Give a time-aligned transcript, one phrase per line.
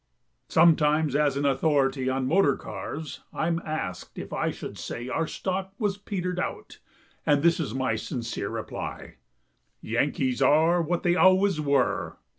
[0.47, 5.73] Sometimes as an authority On motor cars, I'm asked if I Should say our stock
[5.77, 6.79] was petered out,
[7.23, 9.17] And this is my sincere reply:
[9.79, 12.17] Yankees are what they always were.